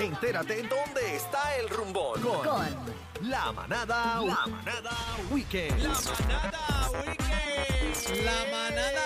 [0.00, 2.22] Entérate dónde está el rumbón.
[2.22, 4.96] Con, La Manada, La Manada
[5.30, 5.78] Weekend.
[5.78, 8.24] La manada weekend.
[8.24, 8.99] La manada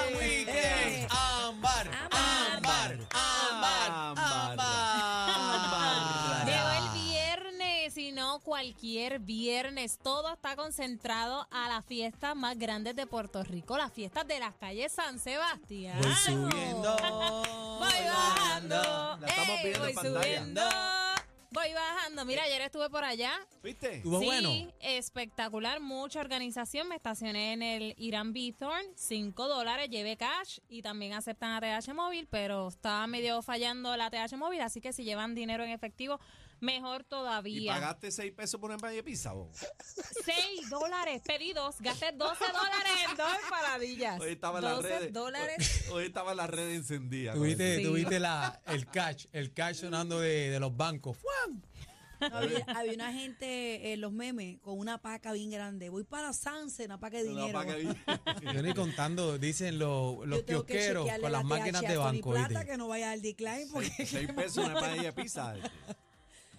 [8.65, 9.99] cualquier viernes.
[10.03, 14.55] Todo está concentrado a las fiestas más grandes de Puerto Rico, las fiestas de las
[14.55, 16.01] calles San Sebastián.
[16.01, 16.97] Voy subiendo.
[17.79, 19.19] Voy bajando.
[19.21, 20.63] La estamos ey, viendo voy en subiendo.
[21.51, 22.25] Voy bajando.
[22.25, 23.31] Mira, ayer estuve por allá.
[23.63, 23.99] ¿Viste?
[23.99, 24.73] ¿Estuvo sí, bueno?
[24.81, 26.89] espectacular, mucha organización.
[26.89, 32.27] Me estacioné en el Irán Bithorn, 5 dólares, llevé cash y también aceptan ATH móvil,
[32.29, 36.19] pero estaba medio fallando la ATH móvil, así que si llevan dinero en efectivo,
[36.65, 37.73] mejor ¿Y todavía.
[37.75, 39.57] pagaste 6 pesos por un embrague de pizza vos?
[40.25, 44.21] 6 dólares pedidos, gasté 12 dólares en dos paradillas.
[44.21, 45.13] Hoy estaba en las 12 redes.
[45.13, 45.85] dólares.
[45.89, 47.35] Hoy, hoy estaba en las redes encendidas.
[47.37, 47.83] Tuviste, Sí.
[47.85, 51.17] tuviste la, el cash, el cash sonando de, de los bancos.
[51.19, 51.63] ¡Fuam!
[52.33, 55.91] Había, había una gente en los memes con una paca bien grande.
[55.91, 57.53] Voy para Sanse, una paca de dinero.
[57.53, 57.97] paca bien-
[58.55, 62.31] Yo ni contando, dicen los, los kiosqueros con las la máquinas de banco.
[62.31, 62.67] Plata ¿viste?
[62.67, 65.55] que no vaya al decline porque 6 pesos una embrague de pizza.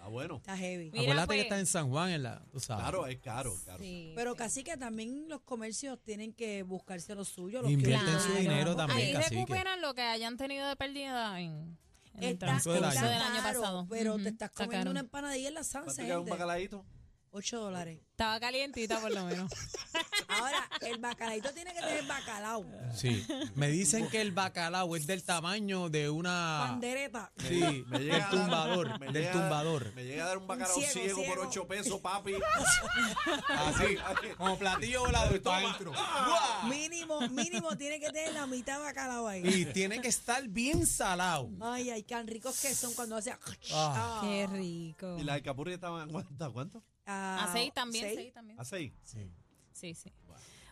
[0.06, 0.36] Ah, bueno.
[0.36, 0.90] está heavy.
[0.92, 1.36] Mira, Acuérdate pues.
[1.38, 2.82] que está en San Juan, en la, tú sabes.
[2.84, 3.78] Claro, es caro, caro.
[3.82, 4.38] Sí, Pero sí.
[4.38, 7.60] casi que también los comercios tienen que buscarse lo suyo.
[7.62, 8.40] Los Invierten que- su Claro.
[8.40, 9.34] dinero también, Ahí cacique.
[9.40, 11.76] recuperan lo que hayan tenido de pérdida en,
[12.14, 13.10] en el Está, transcurso del está año.
[13.10, 13.86] del año pasado.
[13.90, 14.90] Pero Ujú, te estás está comiendo caro.
[14.92, 16.02] una empanadilla en la ¿Cuánto Sanse.
[16.04, 16.30] queda un gente.
[16.30, 16.84] bacalaíto?
[17.32, 17.98] 8 dólares.
[18.12, 19.50] Estaba calientita por lo menos.
[20.38, 22.64] Ahora, el bacalaito tiene que tener bacalao.
[22.94, 23.26] Sí.
[23.54, 26.66] Me dicen que el bacalao es del tamaño de una.
[26.68, 27.32] Pandereta.
[27.38, 29.00] Sí, Me del llega dar- tumbador.
[29.00, 29.94] me del llega- tumbador.
[29.94, 31.48] Me llega a dar un bacalao ciego, ciego, por ciego.
[31.48, 32.34] 8 pesos, papi.
[33.48, 33.96] Así,
[34.36, 35.20] como platillo para
[35.58, 35.92] adentro.
[35.92, 36.68] ¡Guau!
[36.68, 39.42] Mínimo, mínimo tiene que tener la mitad de bacalao ahí.
[39.46, 41.48] Y tiene que estar bien salado.
[41.60, 43.34] Ay, ay, tan ricos que son cuando hace.
[43.72, 44.20] Ah.
[44.22, 45.16] Qué rico.
[45.18, 46.52] Y las alcapurrias estaban, ¿cuánto?
[46.52, 46.82] ¿Cuánto?
[47.06, 48.16] A seis también, seis.
[48.16, 48.58] seis también.
[48.60, 48.92] ¿A 6?
[49.04, 49.30] Sí.
[49.78, 50.10] Sí, sí.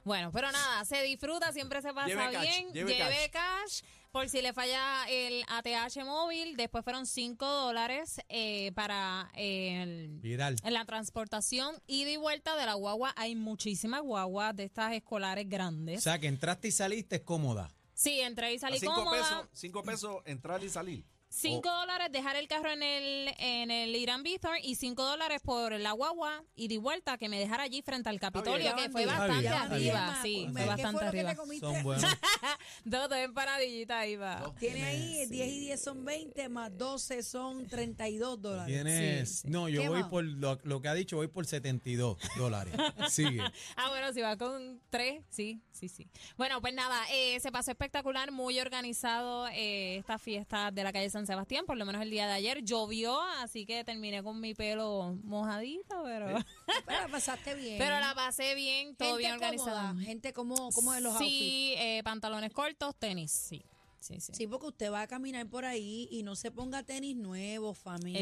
[0.04, 2.72] Bueno, pero nada, se disfruta, siempre se pasa Lleve cash, bien.
[2.72, 3.80] lleve Lleve cash.
[4.12, 10.56] Por si le falla el ATH móvil, después fueron 5 dólares eh, para el, Viral.
[10.62, 13.12] en la transportación ida y vuelta de la guagua.
[13.16, 16.02] Hay muchísimas guaguas de estas escolares O grandes.
[16.02, 17.74] sea, que entraste y saliste es cómoda.
[17.94, 19.18] Sí, entré y salí 5 cómoda.
[19.20, 21.04] pesos, cinco pesos entrar y salir.
[21.36, 21.80] 5 Oh.
[21.80, 25.90] dólares dejar el carro en el, en el Irán Bithorn y 5 dólares por la
[25.92, 29.62] guagua y de vuelta que me dejara allí frente al Capitolio, que fue bastante está
[29.62, 30.18] arriba.
[30.22, 31.58] Sí, ¿Qué fue bastante fue lo que arriba.
[31.60, 32.04] Son buenos.
[32.84, 34.54] Dos, dos empanadillitas iba.
[34.58, 38.66] Tiene ahí 10 y 10 son 20, más 12 son 32 dólares.
[38.72, 39.28] Tienes.
[39.28, 39.48] Sí, sí.
[39.48, 40.10] No, yo ¿Qué voy más?
[40.10, 42.74] por lo, lo que ha dicho, voy por 72 dólares.
[43.08, 43.42] Sigue.
[43.76, 46.08] Ah, bueno, si va con tres, sí, sí, sí.
[46.36, 51.10] Bueno, pues nada, eh, se pasó espectacular, muy organizado eh, esta fiesta de la calle
[51.10, 52.62] San Sebastián, por lo menos el día de ayer.
[52.62, 56.26] Llovió, así que terminé con mi pelo mojadito, pero,
[56.86, 57.78] Pero la pasaste bien.
[57.78, 59.88] pero la pasé bien, todo gente bien organizado.
[59.88, 61.30] cómoda, gente como, como de los outfits.
[61.30, 63.64] Sí, eh, pantalones cortos, tenis, sí.
[64.04, 64.32] Sí, sí.
[64.34, 68.20] Sí, porque usted va a caminar por ahí y no se ponga tenis nuevos, familia.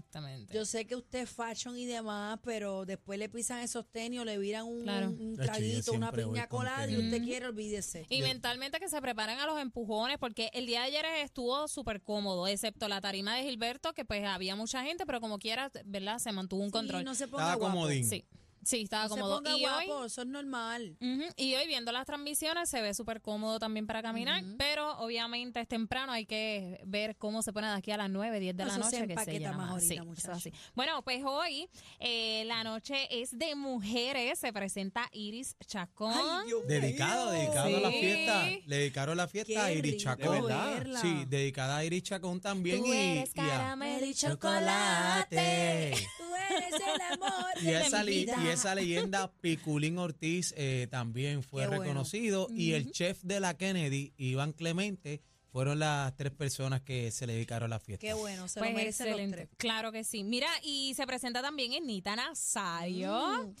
[0.00, 0.52] Exactamente.
[0.52, 4.24] Yo sé que usted es fashion y demás, pero después le pisan esos tenis o
[4.24, 5.10] le viran un, Claro.
[5.10, 8.06] un- traguito, una piña colada y usted quiere, olvídese.
[8.08, 12.02] Y mentalmente que se preparen a los empujones, porque el día de ayer estuvo súper
[12.02, 16.18] cómodo, excepto la tarima de Gilberto, que pues había mucha gente, pero como quiera, ¿verdad?
[16.18, 17.04] Se mantuvo un Sí, control.
[17.04, 17.74] no se ponga Estaba guapo.
[17.74, 18.04] comodín.
[18.08, 18.24] Sí,
[18.64, 19.36] sí, estaba No se cómodo.
[19.36, 20.96] ponga Y hoy, guapo, eso es normal.
[21.00, 25.60] Ujú, y hoy viendo las transmisiones se ve súper cómodo también para caminar, pero obviamente
[25.60, 28.64] es temprano, hay que ver cómo se pone de aquí a las 9, 10 de
[28.64, 29.14] la Eso se noche.
[29.14, 30.52] que se llena más ahorita, Sí, eso así.
[30.74, 36.12] Bueno, pues hoy eh, la noche es de mujeres, se presenta Iris Chacón.
[36.14, 37.98] Ay, Dedicado, dedicado a la Sí.
[38.00, 38.44] fiesta.
[38.66, 40.34] Le dedicaron la fiesta a Qué Iris rico Chacón.
[40.34, 40.70] ¿De verdad?
[40.74, 41.00] verla.
[41.00, 42.78] Sí, dedicada a Iris Chacón también.
[42.80, 45.94] Tú y, eres y a- caramelo y chocolate.
[46.18, 48.36] Tú eres el amor Y de esa, mi li- vida.
[48.44, 51.82] y esa leyenda, Piculín Ortiz, eh, también fue Qué bueno.
[51.82, 52.48] reconocido.
[52.50, 55.20] Y el chef de la Kennedy, Iván Clemente,
[55.52, 58.06] fueron las tres personas que se le dedicaron a la fiesta.
[58.06, 59.36] Qué bueno, se Pues lo merecen excelente.
[59.38, 59.58] los tres.
[59.58, 60.22] Claro que sí.
[60.22, 63.52] Mira, y se presenta también Enita Nazario.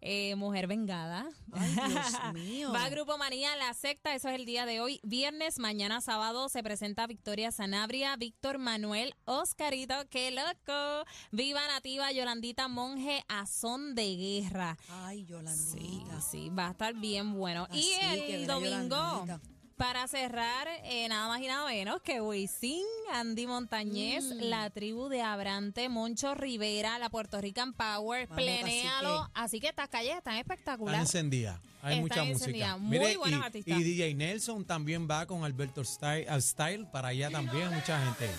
[0.00, 1.26] Eh, mujer vengada.
[1.52, 2.72] Ay, Dios mío.
[2.72, 5.00] Va a Grupo Manía, la secta, eso es el día de hoy.
[5.02, 11.04] Viernes, mañana sábado, se presenta Victoria Sanabria, Víctor Manuel, Oscarito, qué loco.
[11.32, 14.76] Viva Nativa, Yolandita Monje, a son de guerra.
[14.88, 16.20] Ay, Sí, Yolandita.
[16.20, 17.66] sí, va a estar bien bueno.
[17.70, 19.40] Así y el domingo, Yolandita.
[19.76, 24.40] Para cerrar, eh, nada más y nada menos que Wisin, Andy Montañez, Mm.
[24.48, 29.30] la tribu de Abrante, Moncho Rivera, la Puerto Rican Power, Vamos, plenéalo.
[29.34, 31.00] Así que estas calles están Están espectaculares.
[31.00, 31.60] encendidas.
[31.82, 32.32] Hay Están mucha música.
[32.32, 32.78] encendidas.
[32.80, 33.78] Muy Mire, buenos y, artistas.
[33.78, 38.30] y DJ Nelson también va con Alberto Style, al Style para allá también, mucha gente.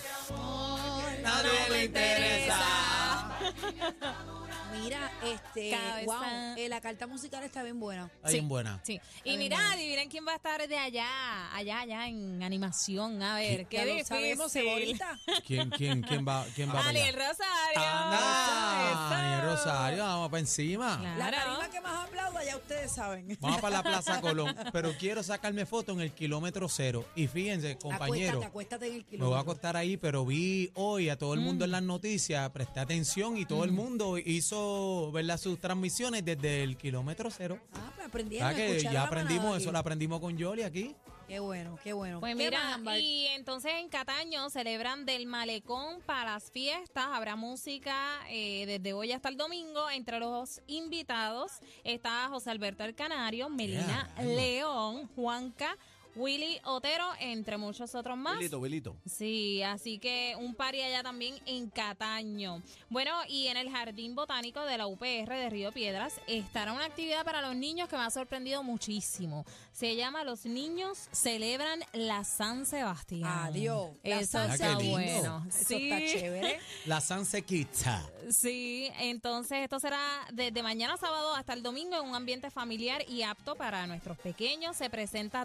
[1.22, 3.38] nadie le interesa.
[4.82, 6.16] Mira, este, wow,
[6.56, 8.10] eh, la carta musical está bien buena.
[8.16, 8.80] Está bien buena.
[8.84, 9.00] Sí.
[9.24, 13.22] Y mira, adivinen quién va a estar de allá, allá, allá en animación.
[13.22, 14.06] A ver, Ya qué lo difícil.
[14.06, 15.18] sabemos, cebolita.
[15.46, 17.28] ¿Quién, quién, quién va, quién va para Daniel allá?
[17.28, 17.90] Rosario.
[17.90, 19.10] Anda, Eso.
[19.10, 20.98] Daniel Rosario, vamos para encima.
[20.98, 21.18] Claro.
[21.18, 23.36] La tarima que más aplauda, ya ustedes saben.
[23.40, 27.04] Vamos para la Plaza Colón, pero quiero sacarme foto en el kilómetro cero.
[27.14, 31.08] Y fíjense, compañero, Acuéstate, acuéstate en el me voy a acostar ahí, pero vi hoy
[31.08, 34.67] a todo el mundo en las noticias, presté atención y todo el mundo hizo
[35.12, 35.38] ¿verdad?
[35.38, 37.58] sus transmisiones desde el kilómetro cero.
[37.74, 39.72] Ah, pues aprendieron ¿Sabes a que escuchar ya aprendimos eso?
[39.72, 40.94] Lo aprendimos con Yoli aquí.
[41.28, 42.20] Qué bueno, qué bueno.
[42.20, 47.04] Pues ¿Qué mira, más, y entonces en Cataño celebran del malecón para las fiestas.
[47.12, 49.90] Habrá música eh, desde hoy hasta el domingo.
[49.90, 51.52] Entre los invitados
[51.84, 54.24] está José Alberto El Canario, Melina Yeah.
[54.24, 55.76] León, Juanca,
[56.18, 58.36] Willy Otero, entre muchos otros más.
[58.36, 58.96] Wilito, Wilito.
[59.06, 62.60] Sí, así que un party allá también en Cataño.
[62.90, 67.24] Bueno, y en el Jardín Botánico de la UPR de Río Piedras estará una actividad
[67.24, 69.44] para los niños que me ha sorprendido muchísimo.
[69.72, 73.22] Se llama Los niños celebran la San Sebastián.
[73.24, 73.90] Adiós.
[74.02, 75.46] La Eso San está bueno.
[75.48, 75.90] Eso sí.
[75.90, 76.58] está chévere.
[76.86, 78.04] La Sanse Kitsa.
[78.30, 80.00] Sí, entonces esto será
[80.32, 84.76] desde mañana sábado hasta el domingo en un ambiente familiar y apto para nuestros pequeños.
[84.76, 85.44] Se presenta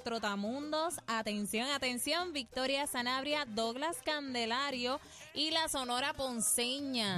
[1.08, 5.00] Atención, atención, Victoria Sanabria, Douglas Candelario
[5.34, 7.18] y la Sonora Ponceña.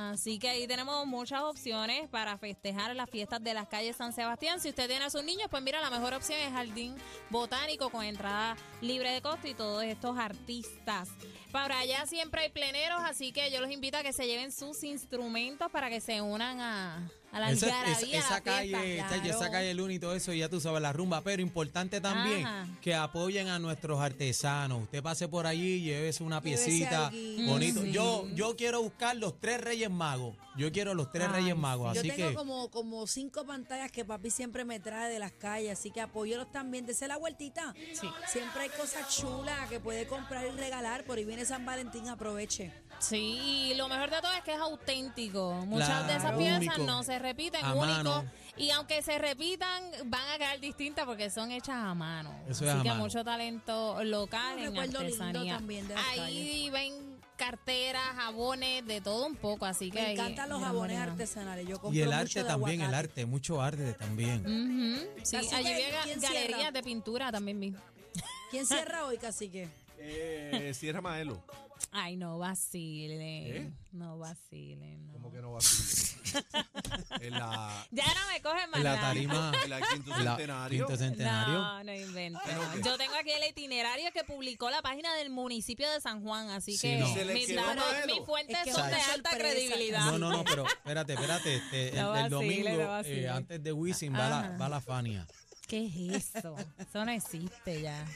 [0.00, 4.60] Así que ahí tenemos muchas opciones para festejar las fiestas de las calles San Sebastián.
[4.60, 6.94] Si usted tiene a sus niños, pues mira, la mejor opción es Jardín
[7.30, 11.08] Botánico con entrada libre de costo y todos estos artistas.
[11.50, 14.84] Para allá siempre hay pleneros, así que yo los invito a que se lleven sus
[14.84, 18.42] instrumentos para que se unan a, a la Esa, algarabía, esa- a la esa fiesta.
[18.42, 19.52] calle, chacho, esa claro.
[19.52, 21.22] calle Luna y todo eso, ya tú sabes, la rumba.
[21.22, 22.68] Pero importante también Ajá.
[22.82, 24.82] que apoyen a nuestros artesanos.
[24.82, 27.10] Usted pase por allí, llévese una piecita
[27.46, 27.80] bonito.
[27.80, 27.92] Sí.
[27.92, 30.36] Yo, yo quiero buscar los tres Reyes Magos.
[30.56, 31.94] Yo quiero los tres Ay, Reyes Magos.
[31.94, 35.32] Yo Así tengo que como, como cinco pantallas que papi siempre me trae de las
[35.32, 36.84] calles, así que apóyelos también.
[36.86, 37.74] Dese la vueltita.
[37.92, 38.08] Sí.
[38.26, 41.04] Siempre hay cosas chulas que puede comprar y regalar.
[41.04, 42.72] Por ahí viene San Valentín, aproveche.
[42.98, 43.38] Sí,
[43.70, 45.52] y lo mejor de todo es que es auténtico.
[45.66, 46.78] Muchas de esas piezas único.
[46.78, 47.86] no se repiten, A único.
[47.86, 48.24] mano.
[48.56, 52.34] Y aunque se repitan, van a quedar distintas porque son hechas a mano.
[52.48, 53.02] Eso es Así a que mano.
[53.04, 55.54] mucho talento local Un en recuerdo lindo artesanía.
[55.58, 57.07] también de las Ahí ven
[57.38, 61.66] carteras, jabones, de todo un poco, así que Me encantan los jabones artesanales.
[61.66, 64.40] Yo compro y el arte también, el arte, mucho arte también.
[64.40, 66.70] Ujú, Sí, Así allí vi ga- ¿quién galerías cierra?
[66.72, 67.74] de pintura también vi.
[68.50, 69.68] ¿Quién cierra hoy, cacique?
[69.98, 71.42] Eh, Sierra Maelo.
[72.00, 73.20] Ay, no vacilen.
[73.56, 73.72] ¿Eh?
[73.92, 75.06] No vacilen.
[75.06, 75.12] no.
[75.14, 76.18] ¿Cómo que no va a ser?
[77.20, 80.86] en la, Ya no me cogen más En la tarima, en la quinto centenario.
[80.86, 81.54] quinto centenario.
[81.54, 82.40] No, no invento.
[82.44, 82.72] ¿Pero no.
[82.74, 82.82] qué?
[82.82, 86.76] Yo tengo aquí el itinerario que publicó la página del municipio de San Juan, así
[86.76, 87.08] Sí, que no.
[87.32, 89.38] Mis, datos- mis fuentes Es que son de alta sorpresa.
[89.38, 90.04] credibilidad.
[90.12, 91.56] No, no, no, pero espérate, espérate.
[91.56, 93.22] Este, el, No el vacile, domingo, no vacile.
[93.22, 95.26] eh, antes de Wisin, va la, va la Fania.
[95.66, 96.54] ¿Qué es eso?
[96.78, 98.06] Eso no existe ya.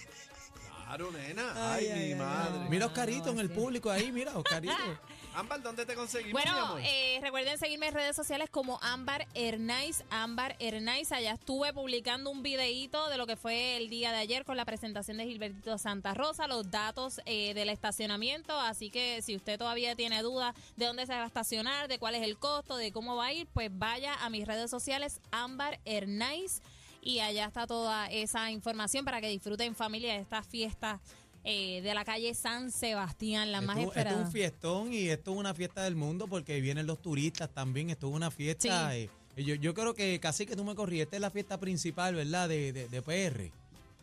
[0.93, 1.73] Claro, nena.
[1.73, 2.69] Ay, mi madre.
[2.69, 4.75] Mira Oscarito en el público ahí, mira, Oscarito.
[5.35, 6.81] Ámbar, ¿dónde te conseguimos, mi Bueno, amor?
[6.85, 11.11] eh, recuerden seguirme en redes sociales como Ámbar Hernais, Ámbar Hernais.
[11.11, 14.67] Allá estuve publicando un videíto de lo que fue el día de ayer con la
[14.67, 18.61] presentación de Gilbertito Santa Rosa, los datos eh, del estacionamiento.
[18.61, 22.17] Así que si usted todavía tiene dudas de dónde se va a estacionar, de cuál
[22.17, 25.81] es el costo, de cómo va a ir, pues vaya a mis redes sociales Ámbar
[25.87, 26.61] Hernais
[27.03, 31.01] y allá está toda esa información para que disfruten en familia de esta fiesta
[31.45, 34.25] eh, de la calle San Sebastián, la más esto, esto es esperada.
[34.27, 37.91] un fiestón y esto es una fiesta del mundo porque vienen los turistas también.
[37.91, 38.93] Esto es una fiesta.
[38.93, 39.09] Sí.
[39.37, 41.01] eh, yo, yo creo que casi que tú me corrí.
[41.01, 42.49] Esta es la fiesta principal, ¿verdad?
[42.49, 43.51] De, de, de PR.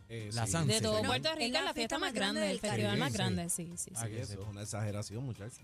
[0.09, 0.51] Eh, la sí.
[0.53, 0.73] Sanse.
[0.73, 2.99] De todo Bueno, Puerto Rico la es la fiesta más grande, del el festival Caribe.
[2.99, 3.91] más Sí, grande, sí, sí, sí.
[3.95, 5.59] Ah, que Eso es una exageración, muchachos.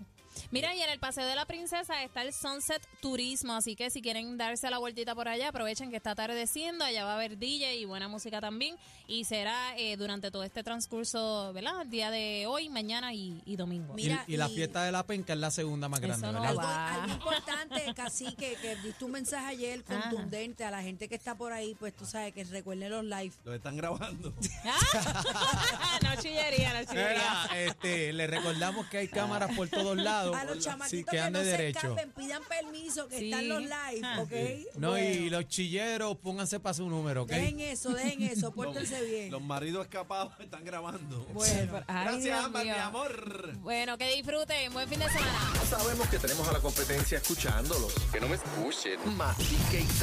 [0.52, 4.02] Mira, y en el Paseo de la Princesa está el Sunset Turismo, así que si
[4.02, 7.78] quieren darse la vueltita por allá, aprovechen que está atardeciendo, allá va a haber DJ
[7.78, 8.75] y buena música también,
[9.08, 11.82] y será eh, durante todo este transcurso, ¿verdad?
[11.82, 13.94] El día de hoy, mañana y, y domingo.
[13.94, 16.28] Y- Mira, y, la y- fiesta de la penca es la segunda más Eso grande,
[16.28, 16.50] no ¿verdad?
[16.50, 16.94] Algo, va.
[17.04, 20.10] algo importante, Cacique, que diste un mensaje ayer Ajá.
[20.10, 23.34] contundente a la gente que está por ahí, pues tú sabes que recuerden los live.
[23.46, 24.35] Lo están grabando.
[26.01, 27.48] No chillería, no chillería.
[27.50, 30.36] Mira, este, le recordamos que hay cámaras por todos lados.
[30.36, 31.80] A los Sí, chamaquitos que que no se derecho.
[31.80, 33.25] escapen, pidan permiso, que Sí.
[33.32, 34.20] están los live, Ah.
[34.22, 34.32] ¿ok?
[34.77, 37.30] No, y los chilleros, pónganse para su número, ¿ok?
[37.30, 39.32] Dejen eso, dejen eso, pórtense bien.
[39.32, 41.25] Los maridos escapados están grabando.
[41.34, 43.54] Bueno, Ay, Gracias, Ámbar, mi amor.
[43.60, 45.54] Bueno, que disfruten, buen fin de semana.
[45.70, 47.94] Sabemos que tenemos a la competencia escuchándolos.
[48.12, 49.00] Que no me escuchen.
[49.18, 50.00] Matique y